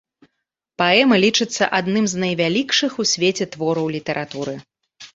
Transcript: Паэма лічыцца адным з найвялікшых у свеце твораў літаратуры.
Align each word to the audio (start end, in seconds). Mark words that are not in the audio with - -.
Паэма 0.81 1.15
лічыцца 1.25 1.69
адным 1.81 2.09
з 2.15 2.23
найвялікшых 2.25 2.91
у 3.07 3.09
свеце 3.15 3.45
твораў 3.55 3.87
літаратуры. 4.01 4.61